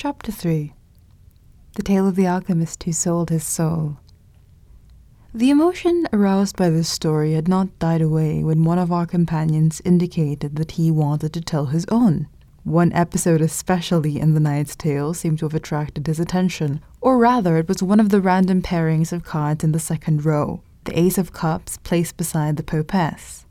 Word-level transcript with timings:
Chapter 0.00 0.30
3 0.30 0.74
The 1.74 1.82
Tale 1.82 2.06
of 2.06 2.14
the 2.14 2.28
Alchemist 2.28 2.84
Who 2.84 2.92
Sold 2.92 3.30
His 3.30 3.42
Soul. 3.42 3.96
The 5.34 5.50
emotion 5.50 6.06
aroused 6.12 6.56
by 6.56 6.70
this 6.70 6.88
story 6.88 7.32
had 7.32 7.48
not 7.48 7.76
died 7.80 8.00
away 8.00 8.44
when 8.44 8.62
one 8.62 8.78
of 8.78 8.92
our 8.92 9.06
companions 9.06 9.82
indicated 9.84 10.54
that 10.54 10.70
he 10.70 10.92
wanted 10.92 11.32
to 11.32 11.40
tell 11.40 11.66
his 11.66 11.84
own. 11.88 12.28
One 12.62 12.92
episode, 12.92 13.40
especially 13.40 14.20
in 14.20 14.34
The 14.34 14.40
Knight's 14.40 14.76
Tale, 14.76 15.14
seemed 15.14 15.40
to 15.40 15.46
have 15.46 15.54
attracted 15.54 16.06
his 16.06 16.20
attention, 16.20 16.80
or 17.00 17.18
rather, 17.18 17.56
it 17.56 17.66
was 17.66 17.82
one 17.82 17.98
of 17.98 18.10
the 18.10 18.20
random 18.20 18.62
pairings 18.62 19.12
of 19.12 19.24
cards 19.24 19.64
in 19.64 19.72
the 19.72 19.80
second 19.80 20.24
row, 20.24 20.62
the 20.84 20.96
Ace 20.96 21.18
of 21.18 21.32
Cups 21.32 21.76
placed 21.78 22.16
beside 22.16 22.56
the 22.56 22.62
Popess. 22.62 23.46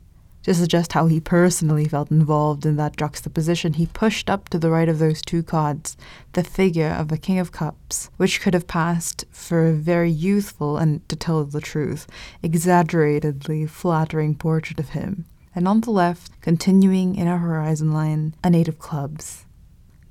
To 0.48 0.54
suggest 0.54 0.94
how 0.94 1.08
he 1.08 1.20
personally 1.20 1.84
felt 1.84 2.10
involved 2.10 2.64
in 2.64 2.76
that 2.76 2.96
juxtaposition, 2.96 3.74
he 3.74 3.84
pushed 3.84 4.30
up 4.30 4.48
to 4.48 4.58
the 4.58 4.70
right 4.70 4.88
of 4.88 4.98
those 4.98 5.20
two 5.20 5.42
cards 5.42 5.94
the 6.32 6.42
figure 6.42 6.88
of 6.88 7.08
the 7.08 7.18
King 7.18 7.38
of 7.38 7.52
Cups, 7.52 8.08
which 8.16 8.40
could 8.40 8.54
have 8.54 8.66
passed 8.66 9.26
for 9.30 9.66
a 9.66 9.74
very 9.74 10.10
youthful 10.10 10.78
and, 10.78 11.06
to 11.10 11.16
tell 11.16 11.44
the 11.44 11.60
truth, 11.60 12.06
exaggeratedly 12.42 13.66
flattering 13.66 14.34
portrait 14.34 14.80
of 14.80 14.88
him. 14.88 15.26
And 15.54 15.68
on 15.68 15.82
the 15.82 15.90
left, 15.90 16.40
continuing 16.40 17.14
in 17.14 17.28
our 17.28 17.36
horizon 17.36 17.92
line, 17.92 18.34
a 18.42 18.50
Eight 18.50 18.68
of 18.68 18.78
Clubs. 18.78 19.44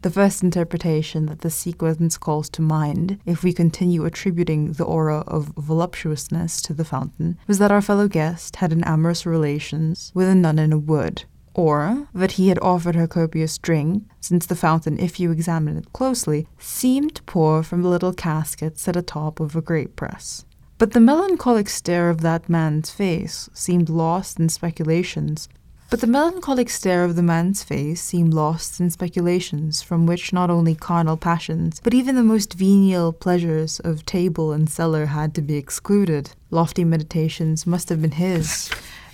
The 0.04 0.12
first 0.12 0.44
interpretation 0.44 1.26
that 1.26 1.42
the 1.42 1.50
sequence 1.50 2.18
calls 2.18 2.50
to 2.52 2.62
mind, 2.62 3.20
if 3.26 3.44
we 3.44 3.52
continue 3.52 4.06
attributing 4.06 4.74
the 4.74 4.84
aura 4.84 5.20
of 5.28 5.54
voluptuousness 5.58 6.62
to 6.62 6.74
the 6.74 6.86
fountain, 6.86 7.40
was 7.48 7.58
that 7.58 7.72
our 7.72 7.82
fellow 7.82 8.08
guest 8.08 8.58
had 8.58 8.72
an 8.72 8.84
amorous 8.84 9.26
relations 9.26 10.12
with 10.14 10.28
a 10.28 10.36
nun 10.36 10.60
in 10.60 10.72
a 10.72 10.78
wood, 10.78 11.24
or 11.56 12.08
that 12.14 12.34
he 12.34 12.50
had 12.50 12.60
offered 12.60 12.94
her 12.94 13.08
copious 13.08 13.58
drink, 13.58 14.04
since 14.22 14.46
the 14.46 14.56
fountain, 14.56 15.00
if 15.00 15.20
you 15.20 15.32
examine 15.32 15.78
it 15.78 15.92
closely, 15.94 16.48
seemed 16.60 17.16
to 17.16 17.24
pour 17.24 17.64
from 17.64 17.82
the 17.82 17.90
little 17.90 18.14
casket 18.14 18.78
set 18.78 18.96
atop 18.96 19.40
of 19.40 19.56
a 19.56 19.62
grape 19.62 19.96
press. 19.96 20.46
But 20.78 20.92
the 20.92 21.00
melancholic 21.00 21.70
stare 21.70 22.12
of 22.12 22.22
that 22.22 22.48
man's 22.48 22.92
face 22.92 23.50
seemed 23.52 23.90
lost 23.90 24.40
in 24.40 24.50
speculations 24.50 25.50
but 25.90 26.02
the 26.02 26.08
melancholic 26.08 26.70
stare 26.70 27.06
of 27.06 27.16
the 27.16 27.24
man's 27.24 27.64
face 27.64 28.02
seemed 28.02 28.34
lost 28.34 28.80
in 28.80 28.90
speculations 28.90 29.82
from 29.82 30.06
which 30.06 30.34
not 30.34 30.50
only 30.50 30.76
carnal 30.76 31.16
passions, 31.16 31.80
but 31.82 31.94
even 31.94 32.16
the 32.16 32.24
most 32.24 32.54
venial 32.54 33.14
pleasures 33.14 33.80
of 33.82 34.06
table 34.06 34.52
and 34.52 34.70
cellar 34.70 35.06
had 35.06 35.34
to 35.34 35.42
be 35.42 35.56
excluded. 35.56 36.32
Lofty 36.52 36.84
meditations 36.84 37.66
must 37.66 37.88
have 37.88 38.02
been 38.02 38.12
his, 38.12 38.70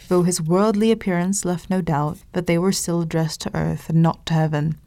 though 0.08 0.24
his 0.24 0.42
worldly 0.42 0.92
appearance 0.92 1.46
left 1.46 1.70
no 1.70 1.82
doubt 1.82 2.18
that 2.32 2.48
they 2.48 2.58
were 2.58 2.72
still 2.72 3.02
addressed 3.02 3.42
to 3.42 3.56
earth 3.56 3.90
and 3.90 4.02
not 4.02 4.26
to 4.26 4.34
heaven. 4.34 4.78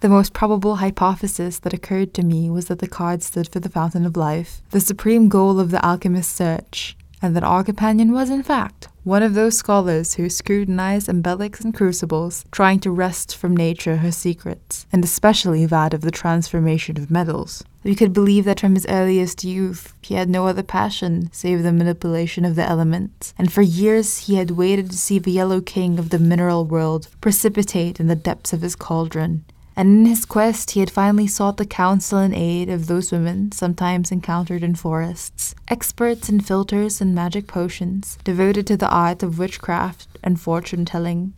The 0.00 0.08
most 0.08 0.32
probable 0.32 0.76
hypothesis 0.76 1.58
that 1.58 1.74
occurred 1.74 2.14
to 2.14 2.22
me 2.22 2.48
was 2.48 2.68
that 2.68 2.78
the 2.78 2.88
card 2.88 3.22
stood 3.22 3.50
for 3.50 3.60
the 3.60 3.68
fountain 3.68 4.06
of 4.06 4.16
life, 4.16 4.62
the 4.70 4.80
supreme 4.80 5.28
goal 5.28 5.60
of 5.60 5.70
the 5.70 5.84
alchemist's 5.84 6.34
search, 6.34 6.96
and 7.22 7.36
that 7.36 7.44
our 7.44 7.62
companion 7.64 8.12
was, 8.12 8.30
in 8.30 8.42
fact, 8.42 8.88
one 9.04 9.22
of 9.22 9.34
those 9.34 9.56
scholars 9.56 10.14
who 10.14 10.28
scrutinize 10.28 11.06
alembics 11.06 11.64
and 11.64 11.74
crucibles, 11.74 12.44
trying 12.50 12.78
to 12.80 12.90
wrest 12.90 13.34
from 13.34 13.56
nature 13.56 13.96
her 13.96 14.12
secrets, 14.12 14.86
and 14.92 15.02
especially 15.02 15.64
that 15.66 15.94
of 15.94 16.02
the 16.02 16.10
transformation 16.10 16.98
of 16.98 17.10
metals. 17.10 17.64
We 17.82 17.94
could 17.94 18.12
believe 18.12 18.44
that 18.44 18.60
from 18.60 18.74
his 18.74 18.86
earliest 18.90 19.42
youth 19.42 19.94
he 20.02 20.14
had 20.14 20.28
no 20.28 20.46
other 20.46 20.62
passion 20.62 21.30
save 21.32 21.62
the 21.62 21.72
manipulation 21.72 22.44
of 22.44 22.56
the 22.56 22.68
elements, 22.68 23.32
and 23.38 23.50
for 23.50 23.62
years 23.62 24.26
he 24.26 24.34
had 24.34 24.50
waited 24.50 24.90
to 24.90 24.98
see 24.98 25.18
the 25.18 25.32
Yellow 25.32 25.62
King 25.62 25.98
of 25.98 26.10
the 26.10 26.18
mineral 26.18 26.66
world 26.66 27.08
precipitate 27.22 27.98
in 28.00 28.06
the 28.06 28.14
depths 28.14 28.52
of 28.52 28.60
his 28.60 28.76
cauldron, 28.76 29.44
and 29.80 30.00
in 30.00 30.04
his 30.04 30.26
quest 30.26 30.72
he 30.72 30.80
had 30.80 30.90
finally 30.90 31.26
sought 31.26 31.56
the 31.56 31.64
counsel 31.64 32.18
and 32.18 32.34
aid 32.34 32.68
of 32.68 32.86
those 32.86 33.10
women 33.10 33.50
sometimes 33.50 34.12
encountered 34.12 34.62
in 34.62 34.74
forests, 34.74 35.54
experts 35.68 36.28
in 36.28 36.38
philters 36.38 37.00
and 37.00 37.14
magic 37.14 37.46
potions, 37.46 38.18
devoted 38.22 38.66
to 38.66 38.76
the 38.76 38.90
art 38.90 39.22
of 39.22 39.38
witchcraft 39.38 40.06
and 40.22 40.38
fortune 40.38 40.84
telling. 40.84 41.32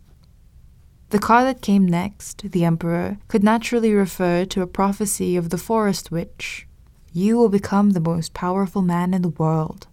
The 1.11 1.19
card 1.19 1.47
that 1.47 1.61
came 1.61 1.85
next, 1.85 2.51
the 2.51 2.65
Emperor, 2.65 3.17
could 3.29 3.45
naturally 3.45 3.93
refer 3.93 4.43
to 4.43 4.61
a 4.61 4.67
prophecy 4.67 5.37
of 5.37 5.49
the 5.49 5.57
forest 5.57 6.11
witch. 6.11 6.67
You 7.13 7.37
will 7.37 7.47
become 7.47 7.91
the 7.91 8.01
most 8.01 8.33
powerful 8.33 8.81
man 8.81 9.13
in 9.13 9.21
the 9.21 9.29
world. 9.29 9.87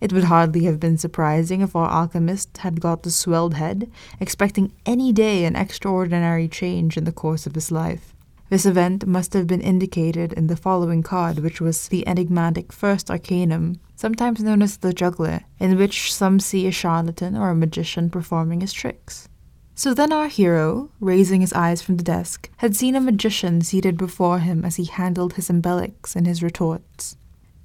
It 0.00 0.12
would 0.12 0.24
hardly 0.24 0.64
have 0.64 0.78
been 0.78 0.98
surprising 0.98 1.60
if 1.60 1.74
our 1.74 1.88
alchemist 1.88 2.58
had 2.58 2.80
got 2.80 3.02
the 3.02 3.10
swelled 3.10 3.54
head, 3.54 3.90
expecting 4.20 4.72
any 4.86 5.12
day 5.12 5.44
an 5.44 5.56
extraordinary 5.56 6.48
change 6.48 6.96
in 6.96 7.04
the 7.04 7.12
course 7.12 7.46
of 7.46 7.54
his 7.54 7.72
life. 7.72 8.14
This 8.50 8.64
event 8.64 9.06
must 9.06 9.34
have 9.34 9.46
been 9.46 9.60
indicated 9.60 10.32
in 10.32 10.46
the 10.46 10.56
following 10.56 11.02
card, 11.02 11.40
which 11.40 11.60
was 11.60 11.88
the 11.88 12.06
enigmatic 12.08 12.72
first 12.72 13.10
arcanum, 13.10 13.78
sometimes 13.94 14.42
known 14.42 14.62
as 14.62 14.78
the 14.78 14.94
juggler, 14.94 15.40
in 15.58 15.76
which 15.76 16.14
some 16.14 16.40
see 16.40 16.66
a 16.66 16.72
charlatan 16.72 17.36
or 17.36 17.50
a 17.50 17.54
magician 17.54 18.08
performing 18.08 18.62
his 18.62 18.72
tricks. 18.72 19.28
So 19.74 19.92
then 19.92 20.12
our 20.12 20.28
hero, 20.28 20.90
raising 20.98 21.40
his 21.40 21.52
eyes 21.52 21.82
from 21.82 21.98
the 21.98 22.02
desk, 22.04 22.48
had 22.56 22.74
seen 22.74 22.96
a 22.96 23.00
magician 23.00 23.60
seated 23.60 23.98
before 23.98 24.38
him 24.38 24.64
as 24.64 24.76
he 24.76 24.86
handled 24.86 25.34
his 25.34 25.50
alembics 25.50 26.16
and 26.16 26.26
his 26.26 26.42
retorts. 26.42 27.16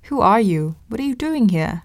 Who 0.04 0.20
are 0.20 0.42
you? 0.42 0.76
What 0.90 1.00
are 1.00 1.04
you 1.04 1.16
doing 1.16 1.50
here? 1.50 1.84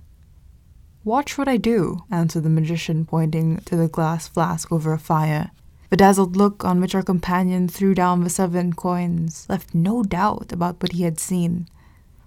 Watch 1.08 1.38
what 1.38 1.48
I 1.48 1.56
do, 1.56 2.04
answered 2.10 2.42
the 2.42 2.50
magician, 2.50 3.06
pointing 3.06 3.60
to 3.64 3.76
the 3.76 3.88
glass 3.88 4.28
flask 4.28 4.70
over 4.70 4.92
a 4.92 4.98
fire. 4.98 5.52
The 5.88 5.96
dazzled 5.96 6.36
look 6.36 6.66
on 6.66 6.82
which 6.82 6.94
our 6.94 7.02
companion 7.02 7.66
threw 7.66 7.94
down 7.94 8.24
the 8.24 8.28
seven 8.28 8.74
coins 8.74 9.46
left 9.48 9.74
no 9.74 10.02
doubt 10.02 10.52
about 10.52 10.82
what 10.82 10.92
he 10.92 11.04
had 11.04 11.18
seen. 11.18 11.66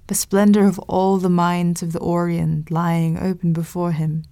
The 0.07 0.15
splendor 0.15 0.65
of 0.65 0.79
all 0.87 1.19
the 1.19 1.29
mines 1.29 1.83
of 1.83 1.93
the 1.93 1.99
Orient 1.99 2.71
lying 2.71 3.19
open 3.19 3.53
before 3.53 3.91
him. 3.91 4.23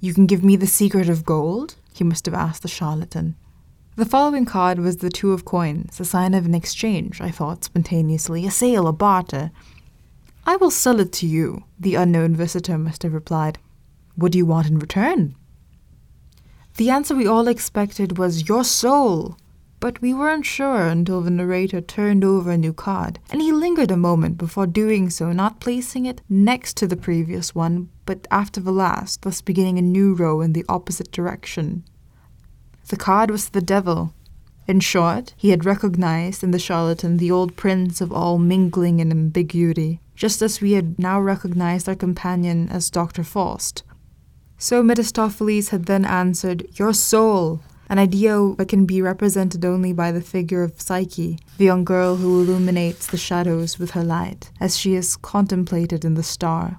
You 0.00 0.14
can 0.14 0.24
give 0.24 0.42
me 0.42 0.56
the 0.56 0.66
secret 0.66 1.10
of 1.10 1.26
gold? 1.26 1.74
he 1.92 2.04
must 2.04 2.24
have 2.24 2.34
asked 2.34 2.62
the 2.62 2.68
charlatan. 2.68 3.36
The 3.96 4.06
following 4.06 4.46
card 4.46 4.78
was 4.78 4.96
the 4.96 5.10
two 5.10 5.32
of 5.32 5.44
coins, 5.44 6.00
a 6.00 6.06
sign 6.06 6.32
of 6.32 6.46
an 6.46 6.54
exchange, 6.54 7.20
I 7.20 7.30
thought 7.30 7.64
spontaneously, 7.64 8.46
a 8.46 8.50
sale, 8.50 8.88
a 8.88 8.94
barter. 8.94 9.50
I 10.48 10.56
will 10.56 10.70
sell 10.70 10.98
it 10.98 11.12
to 11.12 11.26
you, 11.26 11.64
the 11.78 11.96
unknown 11.96 12.34
visitor 12.34 12.78
must 12.78 13.02
have 13.02 13.12
replied. 13.12 13.58
What 14.14 14.32
do 14.32 14.38
you 14.38 14.46
want 14.46 14.66
in 14.66 14.78
return? 14.78 15.34
The 16.78 16.88
answer 16.88 17.14
we 17.14 17.26
all 17.26 17.48
expected 17.48 18.16
was, 18.16 18.48
Your 18.48 18.64
soul! 18.64 19.36
But 19.78 20.00
we 20.00 20.14
weren't 20.14 20.46
sure 20.46 20.86
until 20.86 21.20
the 21.20 21.28
narrator 21.28 21.82
turned 21.82 22.24
over 22.24 22.50
a 22.50 22.56
new 22.56 22.72
card, 22.72 23.18
and 23.28 23.42
he 23.42 23.52
lingered 23.52 23.90
a 23.90 23.96
moment 23.98 24.38
before 24.38 24.66
doing 24.66 25.10
so, 25.10 25.32
not 25.32 25.60
placing 25.60 26.06
it 26.06 26.22
next 26.30 26.78
to 26.78 26.86
the 26.86 26.96
previous 26.96 27.54
one, 27.54 27.90
but 28.06 28.26
after 28.30 28.58
the 28.58 28.72
last, 28.72 29.20
thus 29.20 29.42
beginning 29.42 29.76
a 29.76 29.82
new 29.82 30.14
row 30.14 30.40
in 30.40 30.54
the 30.54 30.64
opposite 30.66 31.12
direction. 31.12 31.84
The 32.88 32.96
card 32.96 33.30
was 33.30 33.50
the 33.50 33.60
devil, 33.60 34.14
in 34.68 34.80
short, 34.80 35.32
he 35.36 35.48
had 35.48 35.64
recognized 35.64 36.42
in 36.42 36.52
the 36.52 36.58
charlatan 36.58 37.16
the 37.16 37.30
old 37.30 37.56
prince 37.56 38.02
of 38.02 38.12
all 38.12 38.38
mingling 38.38 39.00
and 39.00 39.10
ambiguity, 39.10 40.00
just 40.18 40.42
as 40.42 40.60
we 40.60 40.72
had 40.72 40.98
now 40.98 41.20
recognized 41.20 41.88
our 41.88 41.94
companion 41.94 42.68
as 42.70 42.90
Dr. 42.90 43.22
Faust. 43.22 43.84
So 44.58 44.82
Mephistopheles 44.82 45.68
had 45.68 45.86
then 45.86 46.04
answered, 46.04 46.66
Your 46.74 46.92
soul! 46.92 47.60
An 47.88 48.00
idea 48.00 48.36
that 48.58 48.68
can 48.68 48.84
be 48.84 49.00
represented 49.00 49.64
only 49.64 49.92
by 49.92 50.10
the 50.10 50.20
figure 50.20 50.64
of 50.64 50.80
Psyche, 50.80 51.38
the 51.56 51.64
young 51.64 51.84
girl 51.84 52.16
who 52.16 52.42
illuminates 52.42 53.06
the 53.06 53.16
shadows 53.16 53.78
with 53.78 53.92
her 53.92 54.04
light, 54.04 54.50
as 54.60 54.76
she 54.76 54.94
is 54.94 55.16
contemplated 55.16 56.04
in 56.04 56.14
the 56.14 56.22
star. 56.24 56.78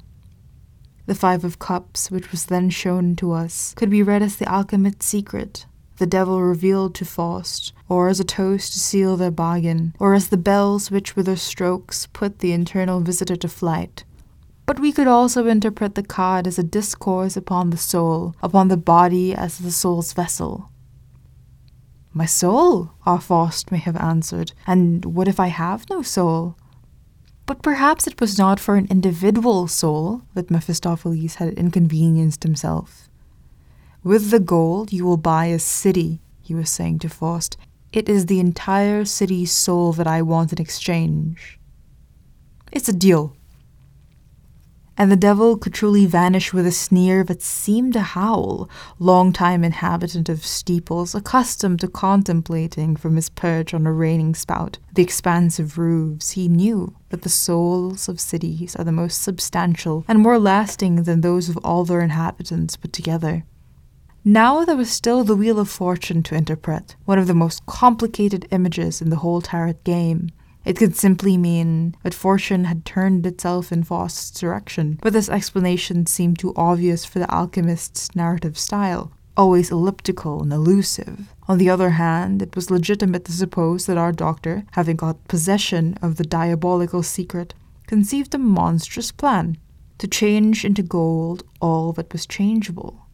The 1.06 1.16
Five 1.16 1.46
of 1.46 1.58
Cups, 1.58 2.12
which 2.12 2.32
was 2.32 2.46
then 2.46 2.70
shown 2.70 3.16
to 3.16 3.32
us, 3.32 3.74
could 3.76 3.90
be 3.90 4.04
read 4.04 4.22
as 4.22 4.36
the 4.36 4.48
alchemist's 4.48 5.06
secret, 5.06 5.66
the 6.00 6.08
devil 6.08 6.42
revealed 6.42 6.96
to 6.96 7.06
Faust, 7.06 7.74
or 7.88 8.10
as 8.10 8.20
a 8.20 8.24
toast 8.24 8.74
to 8.74 8.80
seal 8.80 9.16
their 9.16 9.32
bargain, 9.32 9.94
or 10.00 10.14
as 10.14 10.30
the 10.30 10.38
bells 10.38 10.90
which 10.90 11.16
with 11.16 11.28
their 11.28 11.36
strokes 11.36 12.08
put 12.08 12.40
the 12.40 12.54
internal 12.54 13.02
visitor 13.02 13.36
to 13.36 13.48
flight. 13.48 14.06
But 14.66 14.80
we 14.80 14.92
could 14.92 15.08
also 15.08 15.48
interpret 15.48 15.96
the 15.96 16.04
card 16.04 16.48
as 16.48 16.58
a 16.58 16.64
discourse 16.64 17.36
upon 17.36 17.70
the 17.70 17.78
soul, 17.78 18.36
upon 18.42 18.70
the 18.70 18.78
body 18.78 19.36
as 19.36 19.58
the 19.58 19.72
soul's 19.72 20.14
vessel. 20.14 20.72
My 22.14 22.26
soul, 22.26 22.92
our 23.06 23.20
Faust 23.20 23.72
may 23.72 23.80
have 23.80 23.98
answered, 23.98 24.54
and 24.66 25.04
what 25.06 25.28
if 25.28 25.40
I 25.40 25.48
have 25.48 25.90
no 25.90 26.02
soul? 26.02 26.56
But 27.46 27.62
perhaps 27.62 28.08
it 28.08 28.22
was 28.22 28.38
not 28.38 28.60
for 28.60 28.76
an 28.76 28.88
individual 28.90 29.68
soul 29.68 30.22
that 30.34 30.52
Mephistopheles 30.52 31.36
had 31.36 31.54
inconvenienced 31.56 32.44
himself. 32.44 33.09
With 34.04 34.30
the 34.32 34.40
gold, 34.40 34.94
you 34.94 35.06
will 35.06 35.18
buy 35.18 35.48
a 35.48 35.60
city, 35.60 36.22
he 36.42 36.56
was 36.56 36.70
saying 36.70 37.00
to 37.00 37.10
Faust. 37.10 37.58
It 37.92 38.08
is 38.08 38.26
the 38.28 38.40
entire 38.40 39.04
city's 39.04 39.52
soul 39.52 39.94
that 39.94 40.08
I 40.08 40.22
want 40.22 40.54
in 40.54 40.62
exchange. 40.62 41.60
It's 42.72 42.88
a 42.88 42.94
deal. 42.94 43.36
and 45.00 45.10
the 45.10 45.16
devil 45.16 45.58
could 45.58 45.74
truly 45.74 46.06
vanish 46.06 46.52
with 46.52 46.68
a 46.68 46.74
sneer 46.74 47.24
that 47.24 47.42
seemed 47.42 47.94
to 47.94 48.02
howl, 48.02 48.70
long-time 49.00 49.64
inhabitant 49.64 50.28
of 50.28 50.46
steeples, 50.46 51.16
accustomed 51.16 51.80
to 51.80 51.88
contemplating 51.88 52.98
from 52.98 53.16
his 53.16 53.30
perch 53.30 53.74
on 53.74 53.88
a 53.88 53.94
raining 53.94 54.36
spout 54.36 54.78
the 54.96 55.02
expansive 55.02 55.78
roofs, 55.78 56.32
he 56.32 56.50
knew 56.50 56.94
that 57.10 57.22
the 57.22 57.30
souls 57.30 58.10
of 58.10 58.20
cities 58.20 58.76
are 58.76 58.84
the 58.84 58.92
most 58.92 59.22
substantial 59.22 60.04
and 60.06 60.20
more 60.20 60.38
lasting 60.38 61.04
than 61.04 61.22
those 61.22 61.48
of 61.48 61.56
all 61.64 61.86
their 61.86 62.02
inhabitants 62.02 62.76
put 62.76 62.92
together. 62.92 63.46
Now 64.26 64.66
there 64.66 64.76
was 64.76 64.90
still 64.92 65.24
the 65.24 65.36
Wheel 65.36 65.60
of 65.60 65.70
Fortune 65.70 66.24
to 66.24 66.36
interpret, 66.36 66.96
one 67.06 67.20
of 67.20 67.28
the 67.28 67.34
most 67.34 67.66
complicated 67.66 68.48
images 68.52 69.02
in 69.02 69.10
the 69.10 69.18
whole 69.18 69.42
tarot 69.42 69.76
game, 69.84 70.32
it 70.66 70.78
could 70.78 70.96
simply 70.96 71.38
mean 71.38 71.96
that 72.04 72.14
fortune 72.14 72.66
had 72.66 72.86
turned 72.86 73.26
itself 73.26 73.72
in 73.72 73.84
Faust's 73.84 74.40
direction, 74.40 75.00
but 75.02 75.14
this 75.14 75.30
explanation 75.30 76.06
seemed 76.06 76.38
too 76.38 76.54
obvious 76.56 77.06
for 77.06 77.20
the 77.20 77.34
alchemist's 77.34 78.14
narrative 78.16 78.58
style, 78.58 79.12
always 79.38 79.72
elliptical 79.72 80.44
and 80.44 80.52
elusive. 80.52 81.34
On 81.48 81.58
the 81.58 81.70
other 81.70 81.92
hand, 81.92 82.42
it 82.42 82.56
was 82.56 82.70
legitimate 82.70 83.26
to 83.26 83.32
suppose 83.32 83.86
that 83.86 83.98
our 83.98 84.12
doctor, 84.12 84.66
having 84.74 84.98
got 84.98 85.28
possession 85.28 85.98
of 86.02 86.18
the 86.18 86.26
diabolical 86.26 87.04
secret, 87.04 87.54
conceived 87.88 88.36
a 88.36 88.38
monstrous 88.38 89.12
plan 89.12 89.58
to 89.98 90.08
change 90.08 90.66
into 90.66 90.84
gold 90.84 91.44
all 91.62 91.94
that 91.94 92.12
was 92.12 92.26
changeable. 92.28 93.08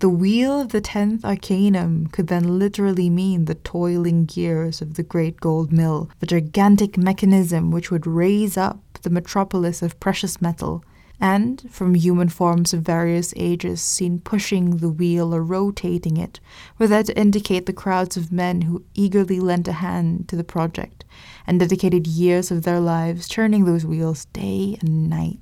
The 0.00 0.08
wheel 0.08 0.58
of 0.58 0.70
the 0.70 0.80
tenth 0.80 1.26
arcanum 1.26 2.06
could 2.06 2.28
then 2.28 2.58
literally 2.58 3.10
mean 3.10 3.44
the 3.44 3.56
toiling 3.56 4.24
gears 4.24 4.80
of 4.80 4.94
the 4.94 5.02
great 5.02 5.42
gold 5.42 5.70
mill, 5.74 6.08
the 6.20 6.26
gigantic 6.26 6.96
mechanism 6.96 7.70
which 7.70 7.90
would 7.90 8.06
raise 8.06 8.56
up 8.56 8.80
the 9.02 9.10
metropolis 9.10 9.82
of 9.82 10.00
precious 10.00 10.40
metal, 10.40 10.82
and 11.20 11.68
from 11.70 11.94
human 11.94 12.30
forms 12.30 12.72
of 12.72 12.80
various 12.80 13.34
ages 13.36 13.82
seen 13.82 14.20
pushing 14.20 14.78
the 14.78 14.88
wheel 14.88 15.34
or 15.34 15.44
rotating 15.44 16.16
it, 16.16 16.40
were 16.78 16.86
there 16.86 17.02
to 17.02 17.18
indicate 17.18 17.66
the 17.66 17.72
crowds 17.74 18.16
of 18.16 18.32
men 18.32 18.62
who 18.62 18.82
eagerly 18.94 19.38
lent 19.38 19.68
a 19.68 19.72
hand 19.72 20.26
to 20.28 20.34
the 20.34 20.42
project 20.42 21.04
and 21.46 21.60
dedicated 21.60 22.06
years 22.06 22.50
of 22.50 22.62
their 22.62 22.80
lives 22.80 23.28
turning 23.28 23.66
those 23.66 23.84
wheels 23.84 24.24
day 24.32 24.78
and 24.80 25.10
night. 25.10 25.40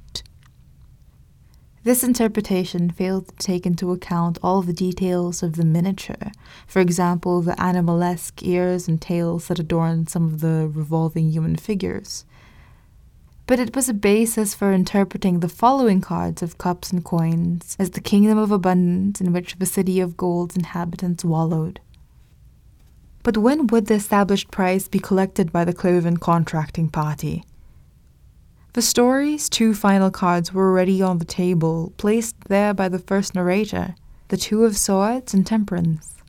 This 1.85 2.03
interpretation 2.03 2.91
failed 2.91 3.29
to 3.29 3.37
take 3.37 3.65
into 3.65 3.93
account 3.93 4.39
all 4.43 4.63
the 4.63 4.73
details 4.73 5.43
of 5.43 5.55
the 5.55 5.65
miniature, 5.65 6.33
for 6.67 6.81
example, 6.81 7.41
the 7.41 7.55
animalesque 7.61 8.43
ears 8.43 8.89
and 8.89 9.01
tails 9.01 9.47
that 9.47 9.61
adorn 9.61 10.07
some 10.07 10.25
of 10.25 10.41
the 10.41 10.69
revolving 10.73 11.31
human 11.31 11.57
figures. 11.57 12.25
But 13.47 13.61
it 13.61 13.75
was 13.75 13.89
a 13.89 13.95
basis 13.95 14.55
for 14.55 14.73
interpreting 14.73 15.41
the 15.41 15.49
following 15.49 16.01
cards 16.01 16.43
of 16.43 16.59
cups 16.59 16.93
and 16.93 17.03
coins 17.03 17.77
as 17.79 17.91
the 17.91 18.01
kingdom 18.01 18.37
of 18.37 18.51
abundance 18.51 19.21
in 19.21 19.33
which 19.33 19.57
the 19.59 19.65
city 19.65 20.01
of 20.01 20.19
gold's 20.19 20.57
inhabitants 20.57 21.25
wallowed. 21.25 21.81
But 23.23 23.39
when 23.39 23.67
would 23.69 23.87
the 23.87 23.95
established 23.95 24.51
price 24.51 24.89
be 24.89 24.99
collected 24.99 25.53
by 25.53 25.65
the 25.65 25.73
cloven 25.73 26.17
contracting 26.17 26.89
party? 26.89 27.45
The 28.79 28.83
story's 28.83 29.49
two 29.49 29.75
final 29.75 30.09
cards 30.09 30.55
were 30.55 30.71
already 30.71 31.03
on 31.03 31.19
the 31.19 31.25
table, 31.25 31.93
placed 31.97 32.37
there 32.45 32.73
by 32.73 32.89
the 32.89 33.01
first 33.01 33.35
narrator 33.35 33.97
the 34.29 34.37
Two 34.37 34.65
of 34.65 34.77
Swords 34.77 35.35
and 35.35 35.45
Temperance. 35.45 36.23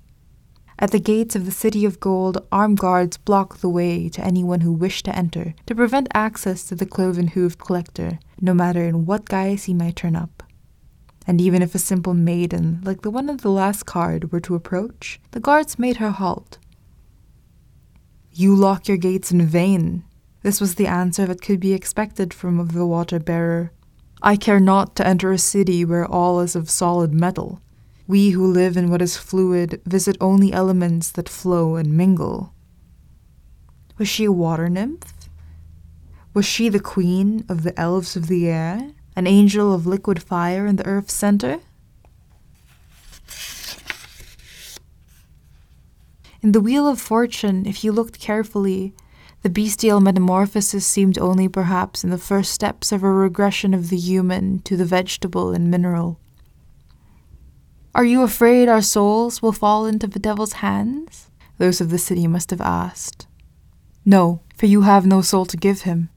At 0.79 0.89
the 0.89 0.99
gates 0.99 1.35
of 1.35 1.45
the 1.45 1.51
City 1.51 1.85
of 1.85 1.99
Gold, 1.99 2.43
armed 2.51 2.79
guards 2.79 3.17
blocked 3.17 3.61
the 3.61 3.69
way 3.69 4.09
to 4.09 4.25
anyone 4.25 4.61
who 4.61 4.73
wished 4.73 5.05
to 5.05 5.15
enter, 5.15 5.53
to 5.67 5.75
prevent 5.75 6.07
access 6.15 6.63
to 6.69 6.73
the 6.73 6.87
cloven 6.87 7.27
hoofed 7.27 7.59
collector, 7.59 8.17
no 8.41 8.55
matter 8.55 8.83
in 8.83 9.05
what 9.05 9.25
guise 9.25 9.65
he 9.65 9.73
might 9.75 9.95
turn 9.95 10.15
up. 10.15 10.41
And 11.27 11.39
even 11.39 11.61
if 11.61 11.75
a 11.75 11.77
simple 11.77 12.15
maiden, 12.15 12.81
like 12.83 13.03
the 13.03 13.11
one 13.11 13.29
on 13.29 13.37
the 13.37 13.51
last 13.51 13.85
card, 13.85 14.31
were 14.31 14.39
to 14.39 14.55
approach, 14.55 15.19
the 15.33 15.39
guards 15.39 15.77
made 15.77 15.97
her 15.97 16.09
halt. 16.09 16.57
You 18.31 18.55
lock 18.55 18.87
your 18.87 18.97
gates 18.97 19.31
in 19.31 19.45
vain, 19.45 20.03
this 20.41 20.61
was 20.61 20.75
the 20.75 20.87
answer 20.87 21.25
that 21.25 21.41
could 21.41 21.59
be 21.59 21.73
expected 21.73 22.33
from 22.33 22.67
the 22.67 22.85
water 22.85 23.19
bearer. 23.19 23.71
I 24.21 24.35
care 24.35 24.59
not 24.59 24.95
to 24.97 25.07
enter 25.07 25.31
a 25.31 25.37
city 25.37 25.85
where 25.85 26.05
all 26.05 26.39
is 26.39 26.55
of 26.55 26.69
solid 26.69 27.13
metal. 27.13 27.61
We 28.07 28.31
who 28.31 28.45
live 28.45 28.75
in 28.75 28.89
what 28.89 29.01
is 29.01 29.17
fluid 29.17 29.81
visit 29.85 30.17
only 30.19 30.51
elements 30.51 31.11
that 31.11 31.29
flow 31.29 31.75
and 31.75 31.95
mingle. 31.95 32.53
Was 33.97 34.07
she 34.07 34.25
a 34.25 34.31
water 34.31 34.69
nymph? 34.69 35.13
Was 36.33 36.45
she 36.45 36.69
the 36.69 36.79
queen 36.79 37.45
of 37.49 37.63
the 37.63 37.77
elves 37.79 38.15
of 38.15 38.27
the 38.27 38.47
air, 38.47 38.91
an 39.15 39.27
angel 39.27 39.73
of 39.73 39.85
liquid 39.85 40.23
fire 40.23 40.65
in 40.65 40.77
the 40.77 40.85
earth's 40.85 41.13
center? 41.13 41.59
In 46.41 46.53
the 46.53 46.61
Wheel 46.61 46.87
of 46.87 47.01
Fortune, 47.01 47.65
if 47.65 47.83
you 47.83 47.91
looked 47.91 48.19
carefully, 48.19 48.93
the 49.41 49.49
bestial 49.49 50.01
metamorphosis 50.01 50.85
seemed 50.85 51.17
only 51.17 51.47
perhaps 51.47 52.03
in 52.03 52.09
the 52.09 52.17
first 52.17 52.51
steps 52.51 52.91
of 52.91 53.03
a 53.03 53.11
regression 53.11 53.73
of 53.73 53.89
the 53.89 53.97
human 53.97 54.59
to 54.59 54.75
the 54.75 54.85
vegetable 54.85 55.51
and 55.51 55.71
mineral. 55.71 56.19
Are 57.95 58.05
you 58.05 58.21
afraid 58.21 58.67
our 58.67 58.81
souls 58.81 59.41
will 59.41 59.51
fall 59.51 59.85
into 59.85 60.07
the 60.07 60.19
devil's 60.19 60.53
hands? 60.53 61.29
Those 61.57 61.81
of 61.81 61.89
the 61.89 61.97
city 61.97 62.27
must 62.27 62.49
have 62.51 62.61
asked. 62.61 63.27
No, 64.05 64.41
for 64.55 64.65
you 64.65 64.81
have 64.81 65.05
no 65.05 65.21
soul 65.21 65.45
to 65.45 65.57
give 65.57 65.81
him. 65.81 66.09